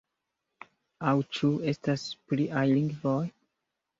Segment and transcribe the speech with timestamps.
[1.09, 3.23] Aŭ ĉu estas pliaj lingvoj?